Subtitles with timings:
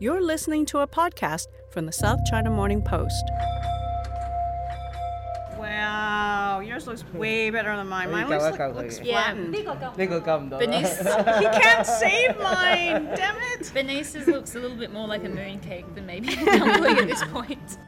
[0.00, 3.30] You're listening to a podcast from the South China Morning Post.
[5.56, 8.10] Wow, yours looks way better than mine.
[8.10, 9.54] Mine looks, like, looks flattened.
[9.54, 9.60] Yeah.
[11.38, 13.04] He can't save mine.
[13.14, 13.70] Damn it.
[13.74, 17.22] Bernice's looks a little bit more like a mooncake than maybe a dumpling at this
[17.26, 17.78] point.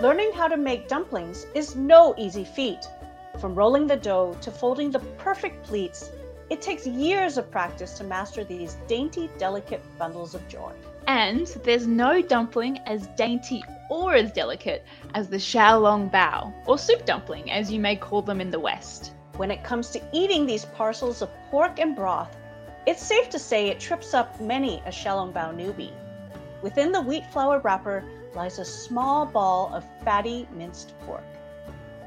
[0.00, 2.86] Learning how to make dumplings is no easy feat.
[3.40, 6.10] From rolling the dough to folding the perfect pleats
[6.50, 10.72] it takes years of practice to master these dainty, delicate bundles of joy.
[11.06, 14.84] And there's no dumpling as dainty or as delicate
[15.14, 19.12] as the xiaolong bao, or soup dumpling as you may call them in the West.
[19.36, 22.36] When it comes to eating these parcels of pork and broth,
[22.84, 25.92] it's safe to say it trips up many a Xiaolongbao newbie.
[26.62, 31.22] Within the wheat flour wrapper lies a small ball of fatty minced pork.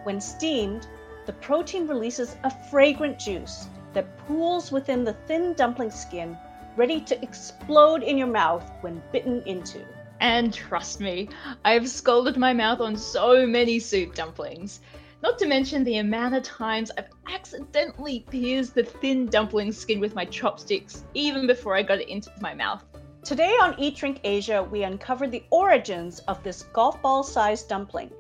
[0.03, 0.87] When steamed,
[1.25, 6.37] the protein releases a fragrant juice that pools within the thin dumpling skin,
[6.75, 9.85] ready to explode in your mouth when bitten into.
[10.19, 11.29] And trust me,
[11.65, 14.79] I've scalded my mouth on so many soup dumplings.
[15.21, 20.15] Not to mention the amount of times I've accidentally pierced the thin dumpling skin with
[20.15, 22.83] my chopsticks even before I got it into my mouth.
[23.23, 28.11] Today on Eat Drink Asia, we uncover the origins of this golf ball sized dumpling,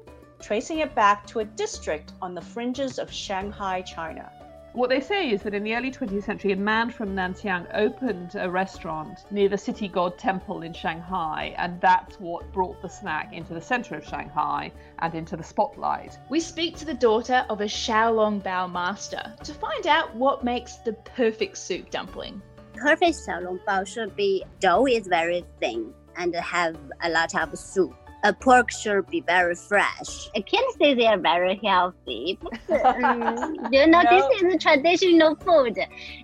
[0.41, 4.31] tracing it back to a district on the fringes of Shanghai, China.
[4.73, 8.33] What they say is that in the early 20th century, a man from Nanxiang opened
[8.33, 13.33] a restaurant near the city god temple in Shanghai, and that's what brought the snack
[13.33, 16.17] into the center of Shanghai and into the spotlight.
[16.27, 20.77] We speak to the daughter of a Xiaolong Bao master to find out what makes
[20.77, 22.41] the perfect soup dumpling.
[22.73, 27.93] Perfect Xiaolong Bao should be dough is very thin and have a lot of soup
[28.25, 30.29] a pork should be very fresh.
[30.33, 32.39] I can't say they are very healthy,
[32.69, 35.77] but um, you know this is traditional food.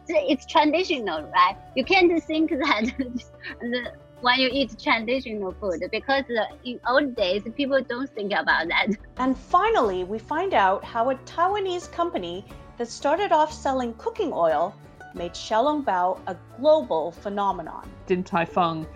[0.08, 1.58] It's traditional, right?
[1.76, 2.86] You can't think that
[3.62, 8.68] the- when you eat traditional food because uh, in old days people don't think about
[8.68, 8.88] that.
[9.18, 12.46] And finally, we find out how a Taiwanese company
[12.78, 14.74] that started off selling cooking oil
[15.16, 17.90] made Xiaolongbao a global phenomenon.
[18.08, 18.88] Din Tai Fung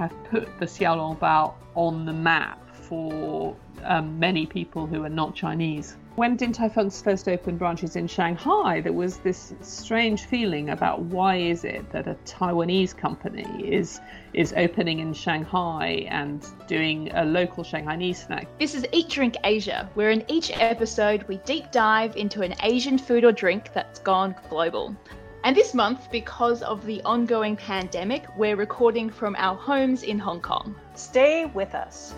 [0.00, 5.34] have put the Xiaolong Bao on the map for um, many people who are not
[5.34, 5.98] Chinese.
[6.16, 11.00] When Din Tai Fung's first opened branches in Shanghai, there was this strange feeling about
[11.00, 14.00] why is it that a Taiwanese company is
[14.32, 18.48] is opening in Shanghai and doing a local Shanghainese snack.
[18.58, 22.96] This is Eat Drink Asia, where in each episode we deep dive into an Asian
[22.96, 24.96] food or drink that's gone global.
[25.43, 30.41] And this month, because of the ongoing pandemic, we're recording from our homes in Hong
[30.41, 30.73] Kong.
[30.95, 32.13] Stay with us.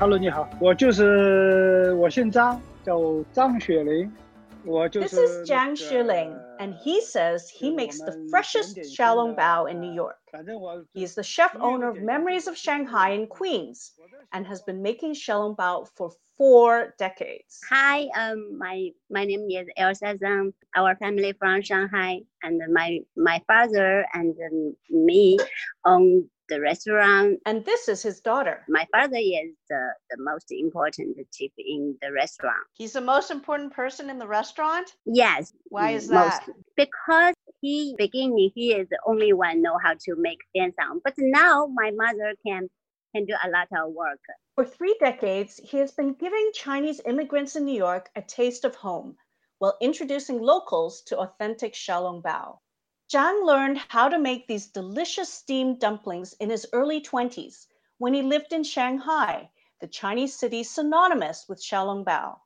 [0.00, 2.98] Hello，你好，我就是我姓张，叫
[3.32, 4.25] 张雪玲，我就
[4.93, 9.93] this is Zhang Xueling, and he says he makes the freshest xiaolong bao in New
[9.93, 10.17] York.
[10.93, 13.93] He is the chef owner of Memories of Shanghai in Queens
[14.33, 17.59] and has been making xiaolong bao for four decades.
[17.69, 20.53] Hi, um, my my name is Elsa Zhang.
[20.75, 25.37] Our family from Shanghai, and my my father and um, me
[25.85, 27.39] own the restaurant.
[27.45, 28.63] And this is his daughter.
[28.69, 32.63] My father is the, the most important chef in the restaurant.
[32.73, 34.91] He's the most important person in the restaurant?
[35.05, 35.53] Yes.
[35.69, 36.43] Why is that?
[36.47, 41.01] most- Because he beginning he is the only one know how to make dancang.
[41.03, 42.69] But now my mother can
[43.15, 44.19] can do a lot of work.
[44.55, 48.75] For three decades, he has been giving Chinese immigrants in New York a taste of
[48.75, 49.15] home
[49.59, 52.59] while introducing locals to authentic Xiaolongbao.
[53.09, 57.67] Zhang learned how to make these delicious steamed dumplings in his early 20s
[57.99, 59.49] when he lived in Shanghai,
[59.79, 62.37] the Chinese city synonymous with Xiaolongbao.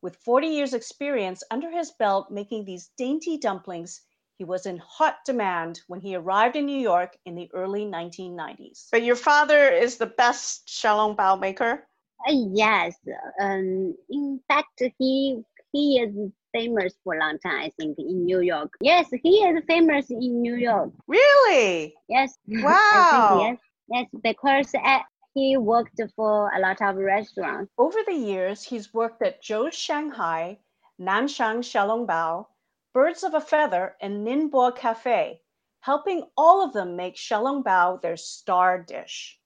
[0.00, 4.00] With 40 years' experience under his belt making these dainty dumplings,
[4.36, 8.88] he was in hot demand when he arrived in New York in the early 1990s.
[8.90, 11.86] But your father is the best Xiaolongbao maker?
[12.26, 12.96] Uh, yes.
[13.38, 15.42] Um, in fact, he
[15.72, 17.62] he is famous for a long time.
[17.66, 18.72] I think in New York.
[18.80, 20.90] Yes, he is famous in New York.
[21.08, 21.94] Really?
[22.08, 22.38] Yes.
[22.48, 23.38] Think Wow.
[23.42, 23.58] yes.
[23.88, 25.00] Yes, because uh,
[25.34, 27.72] he worked for a lot of restaurants.
[27.78, 30.58] Over the years, he's worked at Joe's Shanghai,
[31.00, 32.46] Nanxiang Xiaolongbao,
[32.94, 35.40] Birds of a Feather, and Ningbo Cafe,
[35.80, 39.38] helping all of them make xiaolongbao their star dish.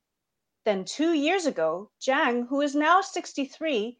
[0.64, 3.98] Then two years ago, Zhang, who is now 63,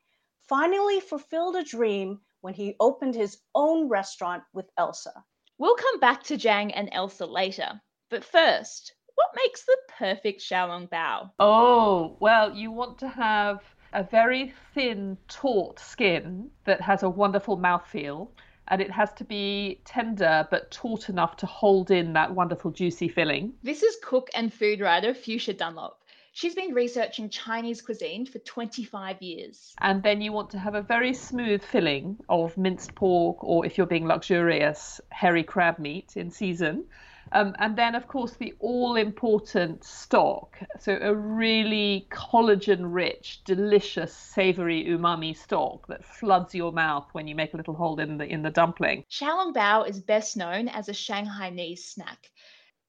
[0.49, 5.13] finally fulfilled a dream when he opened his own restaurant with Elsa.
[5.59, 7.81] We'll come back to Zhang and Elsa later.
[8.11, 11.31] But first, what makes the perfect Xiaolong Bao?
[11.41, 13.63] Oh, well, you want to have
[13.93, 18.29] a very thin, taut skin that has a wonderful mouthfeel.
[18.69, 23.09] And it has to be tender but taut enough to hold in that wonderful juicy
[23.09, 23.55] filling.
[23.63, 26.05] This is cook and food writer Fuchsia Dunlop.
[26.39, 29.75] She's been researching Chinese cuisine for 25 years.
[29.81, 33.77] And then you want to have a very smooth filling of minced pork, or if
[33.77, 36.85] you're being luxurious, hairy crab meat in season.
[37.33, 40.61] Um, and then, of course, the all important stock.
[40.79, 47.35] So, a really collagen rich, delicious, savory umami stock that floods your mouth when you
[47.35, 49.05] make a little hole in the, in the dumpling.
[49.11, 52.31] Xiaolong Bao is best known as a Shanghainese snack.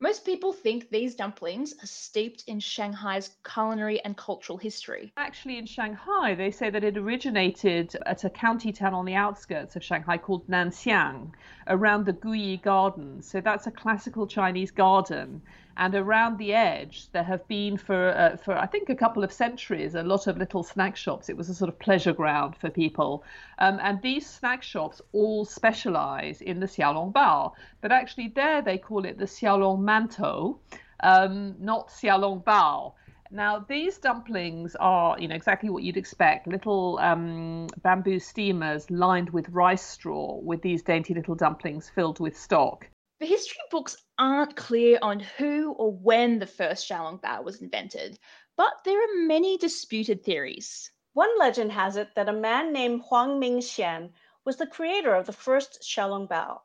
[0.02, 5.12] Most people think these dumplings are steeped in Shanghai's culinary and cultural history.
[5.18, 9.76] Actually, in Shanghai, they say that it originated at a county town on the outskirts
[9.76, 11.34] of Shanghai called Nanxiang,
[11.68, 13.22] around the Guyi Garden.
[13.22, 15.42] So that's a classical Chinese garden.
[15.82, 19.32] And around the edge, there have been for uh, for I think a couple of
[19.32, 21.30] centuries a lot of little snack shops.
[21.30, 23.24] It was a sort of pleasure ground for people,
[23.60, 27.54] um, and these snack shops all specialize in the xiaolong bao.
[27.80, 30.60] But actually, there they call it the xiaolong mantou,
[31.00, 32.96] um, not xiaolong bao.
[33.32, 36.46] Now, these dumplings are, you know, exactly what you'd expect.
[36.46, 42.36] Little um, bamboo steamers lined with rice straw with these dainty little dumplings filled with
[42.38, 42.90] stock.
[43.20, 48.18] The history books aren't clear on who or when the first Xiaolong Bao was invented,
[48.56, 50.94] but there are many disputed theories.
[51.12, 54.14] One legend has it that a man named Huang Mingxian
[54.46, 56.62] was the creator of the first Xiaolong Bao.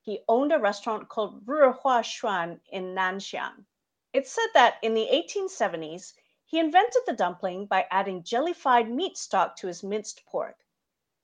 [0.00, 3.66] He owned a restaurant called Rihua Xuan in Nanxiang.
[4.12, 6.14] It's said that in the 1870s,
[6.44, 10.64] he invented the dumpling by adding jellified meat stock to his minced pork.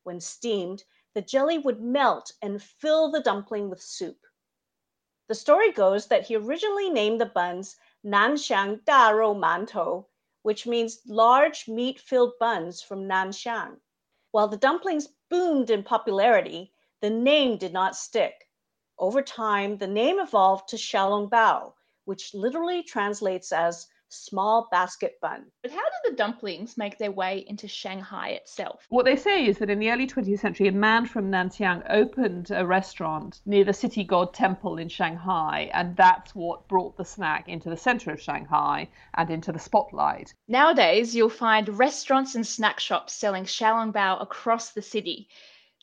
[0.04, 0.84] When steamed,
[1.14, 4.24] the jelly would melt and fill the dumpling with soup.
[5.28, 10.06] The story goes that he originally named the buns Nanxiang Da Rou Mantou,
[10.40, 13.78] which means large meat filled buns from Nanxiang.
[14.30, 16.72] While the dumplings boomed in popularity,
[17.02, 18.48] the name did not stick.
[18.98, 21.74] Over time, the name evolved to Xiaolong Bao,
[22.06, 25.46] which literally translates as small basket bun.
[25.62, 28.86] But how did the dumplings make their way into Shanghai itself?
[28.88, 32.50] What they say is that in the early 20th century, a man from Nanxiang opened
[32.50, 37.48] a restaurant near the city god temple in Shanghai, and that's what brought the snack
[37.48, 40.34] into the center of Shanghai and into the spotlight.
[40.48, 45.28] Nowadays, you'll find restaurants and snack shops selling xiaolongbao across the city.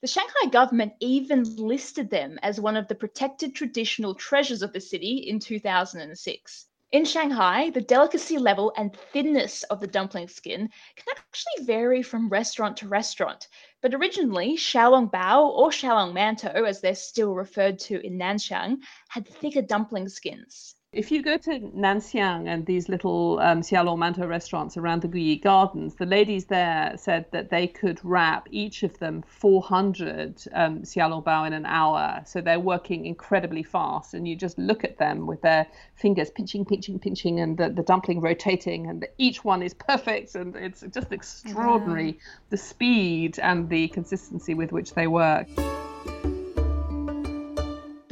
[0.02, 4.82] The Shanghai government even listed them as one of the protected traditional treasures of the
[4.82, 6.68] city in 2006.
[6.92, 12.30] In Shanghai, the delicacy level and thinness of the dumpling skin can actually vary from
[12.30, 13.48] restaurant to restaurant.
[13.82, 18.78] But originally, Xiaolong Bao or Xiaolong Mantou, as they're still referred to in Nanxiang,
[19.10, 20.75] had thicker dumpling skins.
[20.96, 25.42] If you go to Nanxiang and these little um, Xiaolong Mantou restaurants around the Guyi
[25.42, 31.26] Gardens, the ladies there said that they could wrap each of them 400 um, Xiaolong
[31.26, 32.24] Bao in an hour.
[32.26, 36.64] So they're working incredibly fast, and you just look at them with their fingers pinching,
[36.64, 40.82] pinching, pinching, and the, the dumpling rotating, and the, each one is perfect, and it's
[40.94, 42.18] just extraordinary
[42.52, 45.50] the speed and the consistency with which they work.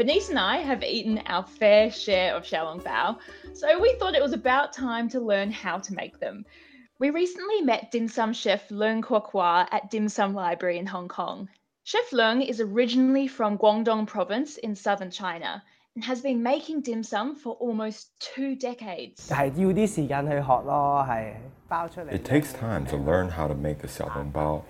[0.03, 3.19] Bernice and I have eaten our fair share of xiaolong bao,
[3.53, 6.45] so we thought it was about time to learn how to make them.
[6.99, 11.07] We recently met dim sum chef Leung Kwa Kwa at Dim Sum Library in Hong
[11.07, 11.47] Kong.
[11.85, 15.63] Chef Leung is originally from Guangdong province in southern China
[15.95, 19.31] and has been making dim sum for almost two decades.
[19.31, 19.55] It
[22.25, 24.63] takes time to learn how to make a xiaolong bao,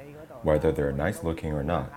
[0.43, 1.91] whether they're nice looking or not.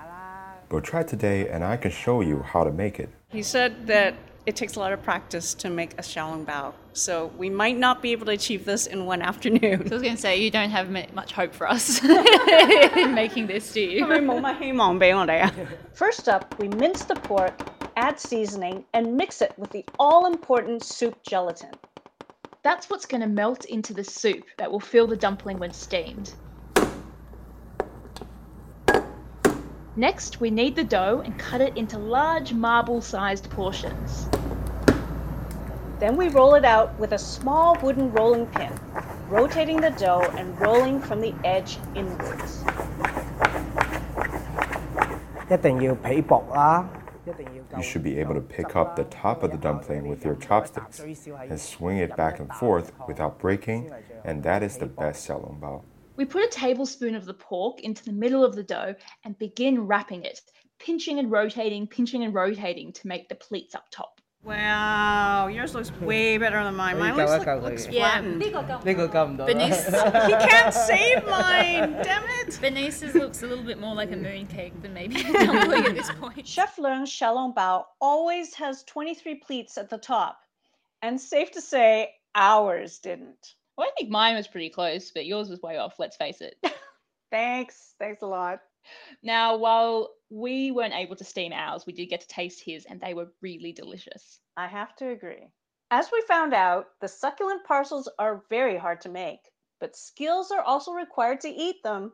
[0.68, 3.08] But try today and I can show you how to make it.
[3.28, 4.14] He said that
[4.46, 8.00] it takes a lot of practice to make a xiaolong bao, so we might not
[8.00, 9.86] be able to achieve this in one afternoon.
[9.86, 12.02] So I was going to say, you don't have much hope for us
[12.96, 14.06] in making this, do you?
[15.94, 17.54] First up, we mince the pork,
[17.96, 21.70] add seasoning, and mix it with the all important soup gelatin.
[22.62, 26.34] That's what's going to melt into the soup that will fill the dumpling when steamed.
[29.95, 34.27] Next, we knead the dough and cut it into large marble sized portions.
[35.99, 38.71] Then we roll it out with a small wooden rolling pin.
[39.31, 42.63] rotating the dough and rolling from the edge inwards.
[45.49, 46.85] 一定要皮薄啦，
[47.25, 50.99] 一定要 You should be able to pick up the top of the dumpling with your chopsticks
[51.49, 53.89] and swing it back and forth without breaking,
[54.25, 55.81] and that is the best xiaolongbao.
[56.16, 58.94] We put a tablespoon of the pork into the middle of the dough
[59.24, 60.40] and begin wrapping it,
[60.78, 64.20] pinching and rotating, pinching and rotating to make the pleats up top.
[64.42, 66.98] Wow, yours looks way better than mine.
[66.98, 68.12] Mine looks, like, looks yeah.
[68.12, 68.40] flattened.
[68.42, 71.92] He can't save mine.
[72.02, 72.58] Damn it.
[72.60, 76.12] Bernice's looks a little bit more like a mooncake than maybe a dumpling at this
[76.12, 76.46] point.
[76.46, 80.38] Chef Leung Xiaolong Bao always has 23 pleats at the top,
[81.02, 83.54] and safe to say, ours didn't.
[83.76, 86.56] Well, I think mine was pretty close, but yours was way off, let's face it.
[87.30, 87.94] Thanks.
[87.98, 88.60] Thanks a lot.
[89.22, 93.00] now, while we weren't able to steam ours, we did get to taste his, and
[93.00, 94.40] they were really delicious.
[94.56, 95.48] I have to agree.
[95.90, 99.40] As we found out, the succulent parcels are very hard to make,
[99.78, 102.12] but skills are also required to eat them.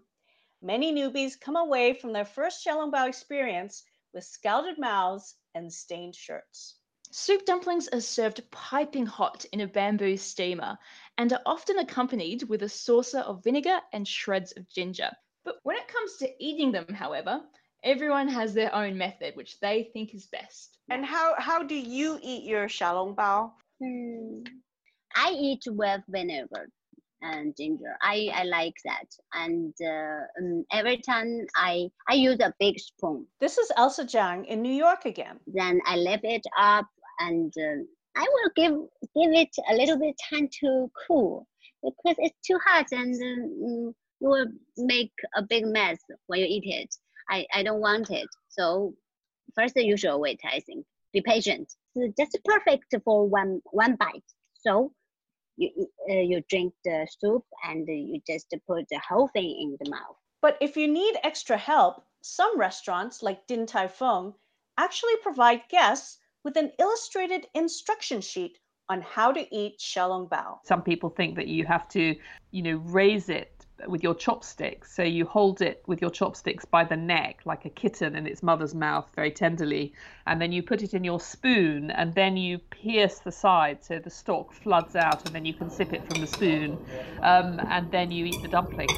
[0.60, 6.76] Many newbies come away from their first Xiaolongbao experience with scalded mouths and stained shirts.
[7.14, 10.78] Soup dumplings are served piping hot in a bamboo steamer
[11.18, 15.10] and are often accompanied with a saucer of vinegar and shreds of ginger.
[15.44, 17.42] But when it comes to eating them, however,
[17.84, 20.78] everyone has their own method which they think is best.
[20.88, 23.52] And how, how do you eat your Xiaolongbao?
[23.84, 24.38] Hmm.
[25.14, 26.70] I eat with vinegar
[27.20, 27.94] and ginger.
[28.00, 29.08] I, I like that.
[29.34, 33.26] And uh, um, every time I, I use a big spoon.
[33.38, 35.40] This is Elsa Zhang in New York again.
[35.46, 36.86] Then I lift it up
[37.20, 37.82] and uh,
[38.16, 38.72] I will give
[39.14, 41.46] give it a little bit time to cool
[41.82, 46.46] because it's too hot and uh, mm, you will make a big mess when you
[46.46, 46.94] eat it.
[47.28, 48.28] I, I don't want it.
[48.48, 48.94] So
[49.54, 50.84] first you should wait, I think.
[51.12, 51.72] Be patient.
[51.94, 54.24] It's just perfect for one one bite.
[54.54, 54.92] So
[55.56, 59.90] you uh, you drink the soup and you just put the whole thing in the
[59.90, 60.16] mouth.
[60.40, 64.34] But if you need extra help, some restaurants like Din Tai Fung
[64.78, 68.58] actually provide guests with an illustrated instruction sheet
[68.88, 70.58] on how to eat Xiaolongbao.
[70.64, 72.16] Some people think that you have to,
[72.50, 74.94] you know, raise it with your chopsticks.
[74.94, 78.42] So you hold it with your chopsticks by the neck, like a kitten in its
[78.42, 79.92] mother's mouth, very tenderly.
[80.26, 83.98] And then you put it in your spoon, and then you pierce the side so
[83.98, 86.78] the stalk floods out, and then you can sip it from the spoon.
[87.22, 88.88] Um, and then you eat the dumpling.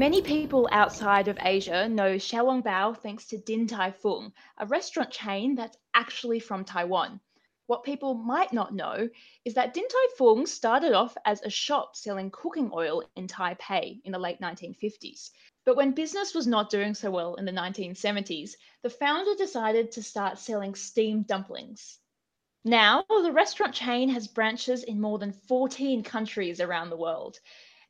[0.00, 5.54] Many people outside of Asia know Xiaolongbao thanks to Din Tai Fung, a restaurant chain
[5.54, 7.20] that's actually from Taiwan.
[7.66, 9.10] What people might not know
[9.44, 14.00] is that Din Tai Fung started off as a shop selling cooking oil in Taipei
[14.02, 15.32] in the late 1950s.
[15.66, 20.02] But when business was not doing so well in the 1970s, the founder decided to
[20.02, 21.98] start selling steamed dumplings.
[22.64, 27.38] Now, the restaurant chain has branches in more than 14 countries around the world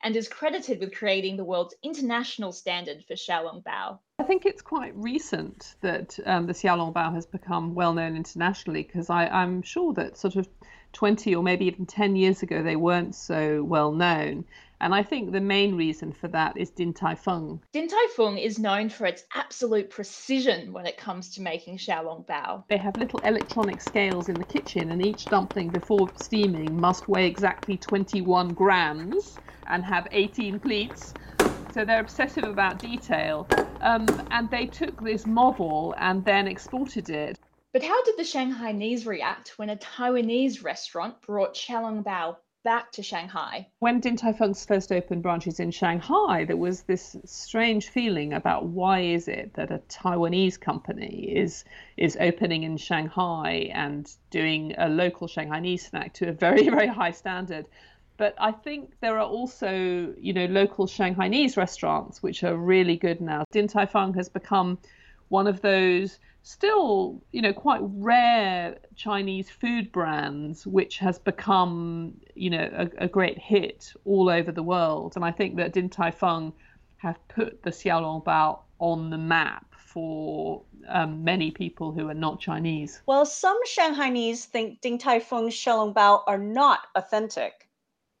[0.03, 3.99] and is credited with creating the world's international standard for Xiaolongbao.
[4.21, 9.09] I think it's quite recent that um, the Xiaolongbao has become well known internationally because
[9.09, 10.47] I'm sure that sort of
[10.93, 14.45] 20 or maybe even 10 years ago they weren't so well known.
[14.79, 17.61] And I think the main reason for that is Din Tai Fung.
[17.73, 22.65] Din Tai Fung is known for its absolute precision when it comes to making Xiaolongbao.
[22.67, 27.25] They have little electronic scales in the kitchen, and each dumpling before steaming must weigh
[27.25, 29.37] exactly 21 grams
[29.67, 31.13] and have 18 pleats.
[31.73, 33.47] So they're obsessive about detail.
[33.81, 37.39] Um, and they took this model and then exported it.
[37.73, 43.67] But how did the Shanghainese react when a Taiwanese restaurant brought Xiaolongbao back to Shanghai?
[43.79, 48.65] When Din Tai Fung's first opened branches in Shanghai, there was this strange feeling about
[48.65, 51.63] why is it that a Taiwanese company is
[51.95, 57.11] is opening in Shanghai and doing a local Shanghainese snack to a very very high
[57.11, 57.65] standard.
[58.21, 63.19] But I think there are also, you know, local Shanghainese restaurants which are really good
[63.19, 63.45] now.
[63.51, 64.77] Din Tai Fung has become
[65.29, 72.51] one of those still, you know, quite rare Chinese food brands which has become, you
[72.51, 75.13] know, a, a great hit all over the world.
[75.15, 76.53] And I think that Din Tai Fung
[76.97, 83.01] have put the Xiaolongbao on the map for um, many people who are not Chinese.
[83.07, 87.67] Well, some Shanghainese think Din Tai Fung's Xiaolongbao are not authentic.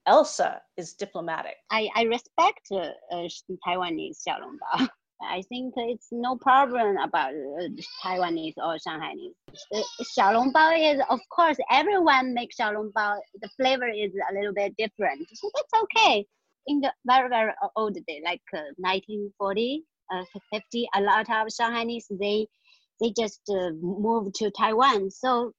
[0.07, 1.55] Elsa is diplomatic.
[1.69, 3.27] I, I respect uh, uh,
[3.67, 4.87] Taiwanese Xiaolongbao.
[5.23, 7.67] I think it's no problem about uh,
[8.03, 9.35] Taiwanese or Shanghainese.
[9.73, 9.81] Uh,
[10.17, 13.17] Xiaolongbao is, of course, everyone makes Xiaolongbao.
[13.41, 16.25] The flavor is a little bit different, so that's okay.
[16.67, 22.05] In the very very old day, like uh, 1940, uh, 50, a lot of Shanghainese
[22.19, 22.47] they
[22.99, 25.09] they just uh, moved to Taiwan.
[25.09, 25.53] So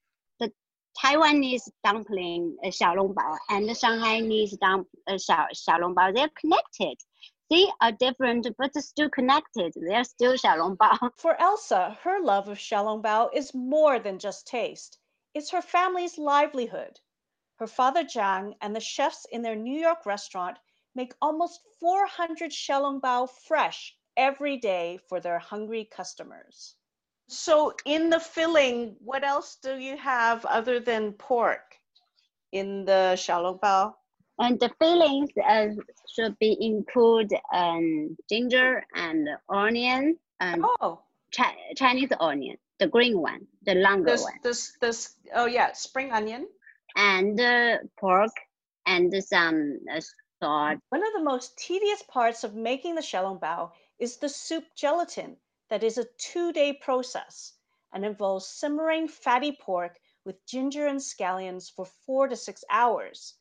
[1.02, 6.96] Taiwanese dumpling, uh, xiaolongbao, and Shanghainese dump, uh, xiaolongbao, they're connected.
[7.50, 9.72] They are different, but still connected.
[9.74, 11.10] They're still xiaolongbao.
[11.16, 15.00] For Elsa, her love of xiaolongbao is more than just taste.
[15.34, 17.00] It's her family's livelihood.
[17.56, 20.58] Her father Zhang and the chefs in their New York restaurant
[20.94, 26.76] make almost 400 xiaolongbao fresh every day for their hungry customers.
[27.28, 31.76] So, in the filling, what else do you have other than pork
[32.52, 33.94] in the xiaolongbao?
[34.38, 35.68] And the fillings uh,
[36.14, 41.00] should be include um, ginger and onion and oh.
[41.34, 46.12] Chi- Chinese onion, the green one, the longer This, one, this, this, oh yeah, spring
[46.12, 46.46] onion.
[46.96, 48.32] and uh, pork
[48.86, 50.00] and some uh,
[50.42, 50.78] salt.
[50.90, 55.36] One of the most tedious parts of making the xiaolongbao is the soup gelatin
[55.72, 57.54] that is a two-day process
[57.94, 63.36] and involves simmering fatty pork with ginger and scallions for four to six hours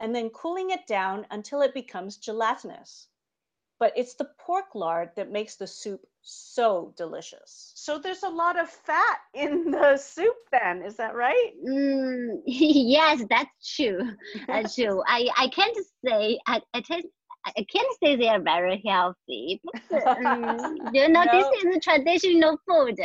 [0.00, 3.08] and then cooling it down until it becomes gelatinous.
[3.78, 7.72] But it's the pork lard that makes the soup so delicious.
[7.74, 11.52] So there's a lot of fat in the soup then, is that right?
[11.68, 14.10] Mm, yes, that's true.
[14.46, 15.02] That's true.
[15.06, 17.08] I, I can't say I, I, taste,
[17.46, 19.60] I can't say they are very healthy.
[19.90, 21.32] But, um, you know, No.
[21.32, 22.96] this is traditional food.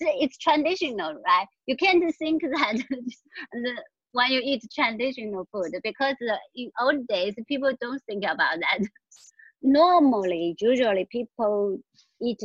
[0.00, 1.46] It's traditional, right?
[1.66, 2.76] You can't think that
[3.52, 3.82] the,
[4.12, 8.80] when you eat traditional food because uh, in old days people don't think about that.
[9.62, 11.78] Normally, usually people
[12.22, 12.40] eat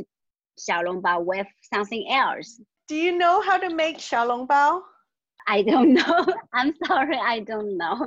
[0.60, 2.60] xiaolongbao with something else.
[2.88, 4.82] Do you know how to make xiaolongbao?
[5.48, 6.25] I don't know.
[6.54, 8.06] I'm sorry, I don't know.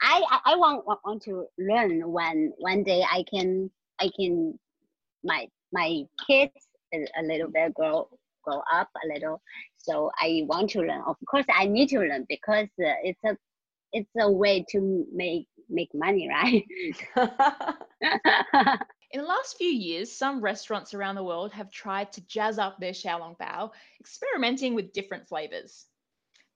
[0.00, 4.58] I, I want want to learn when one day I can I can
[5.24, 6.52] my my kids
[6.94, 8.08] a, a little bit grow
[8.44, 9.40] grow up a little.
[9.78, 11.02] So I want to learn.
[11.06, 13.36] Of course, I need to learn because uh, it's a
[13.92, 16.64] it's a way to make make money, right?
[19.12, 22.78] In the last few years, some restaurants around the world have tried to jazz up
[22.78, 25.86] their xiaolongbao, experimenting with different flavors.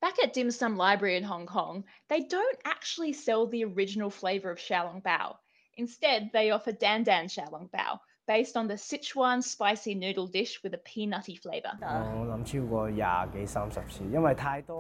[0.01, 4.51] Back at Dim Sum Library in Hong Kong, they don't actually sell the original flavour
[4.51, 5.37] of Xiaolong Bao.
[5.77, 10.73] Instead, they offer Dan Dan Xiaolong Bao, based on the Sichuan spicy noodle dish with
[10.73, 11.73] a peanutty flavour.
[11.83, 12.33] Oh,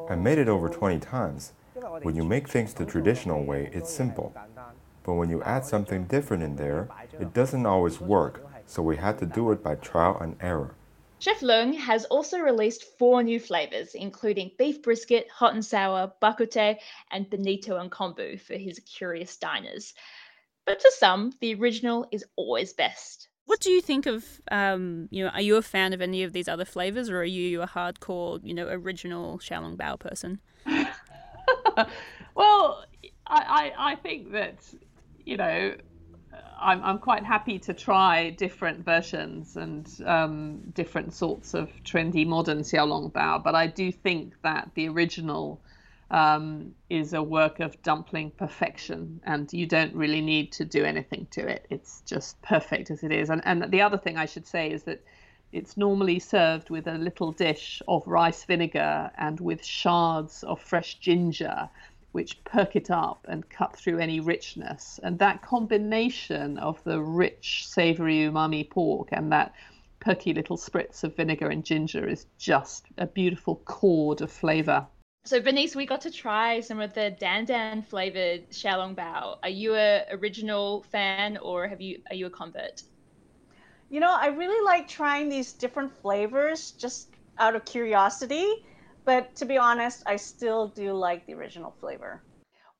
[0.08, 1.52] I made it over 20 times.
[2.00, 4.34] When you make things the traditional way, it's simple.
[5.04, 9.18] But when you add something different in there, it doesn't always work, so we had
[9.18, 10.76] to do it by trial and error.
[11.20, 16.38] Chef Leung has also released four new flavors, including beef brisket, hot and sour, bak
[16.38, 16.76] kut teh,
[17.10, 19.92] and bonito and kombu for his curious diners.
[20.64, 23.28] But to some, the original is always best.
[23.44, 26.32] What do you think of, um, you know, are you a fan of any of
[26.32, 30.40] these other flavors or are you a hardcore, you know, original Xiaolong Bao person?
[32.34, 32.86] well,
[33.26, 34.56] I, I, I think that,
[35.26, 35.74] you know,
[36.60, 42.60] I'm, I'm quite happy to try different versions and um, different sorts of trendy modern
[42.60, 45.60] xiaolong bao, but I do think that the original
[46.10, 51.26] um, is a work of dumpling perfection, and you don't really need to do anything
[51.30, 51.66] to it.
[51.70, 53.30] It's just perfect as it is.
[53.30, 55.02] And, and the other thing I should say is that
[55.52, 60.96] it's normally served with a little dish of rice vinegar and with shards of fresh
[60.96, 61.68] ginger,
[62.12, 64.98] which perk it up and cut through any richness.
[65.02, 69.54] And that combination of the rich, savory umami pork and that
[70.00, 74.86] perky little spritz of vinegar and ginger is just a beautiful chord of flavor.
[75.24, 79.36] So, Bernice, we got to try some of the Dan Dan flavored xiaolong bao.
[79.42, 82.82] Are you a original fan or have you are you a convert?
[83.90, 88.64] You know, I really like trying these different flavors just out of curiosity,
[89.04, 92.22] but to be honest, I still do like the original flavor.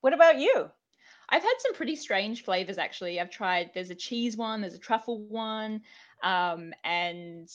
[0.00, 0.70] What about you?
[1.28, 3.20] I've had some pretty strange flavors actually.
[3.20, 5.82] I've tried there's a cheese one, there's a truffle one,
[6.22, 7.48] um, and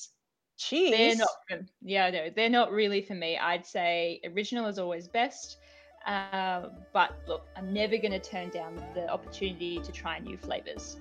[0.57, 0.91] cheese.
[0.91, 3.37] They're not, yeah, no, they're not really for me.
[3.37, 5.57] I'd say original is always best.
[6.05, 10.97] Uh, but look, I'm never going to turn down the opportunity to try new flavors.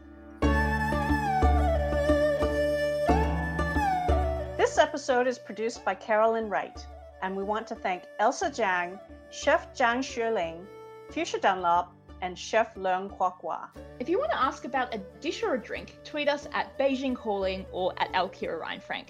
[4.57, 6.85] This episode is produced by Carolyn Wright,
[7.25, 10.67] and we want to thank Elsa Zhang, Chef Zhang Xueling,
[11.11, 13.69] Fuchsia Dunlop, and Chef Leung Kwokwa.
[13.99, 17.17] If you want to ask about a dish or a drink, tweet us at Beijing
[17.17, 19.09] Calling or at Alkira Ryan Frank.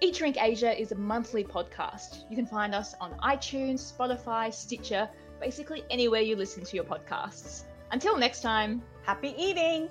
[0.00, 2.24] Eat Drink Asia is a monthly podcast.
[2.30, 5.06] You can find us on iTunes, Spotify, Stitcher,
[5.38, 7.64] basically anywhere you listen to your podcasts.
[7.92, 9.90] Until next time, happy eating!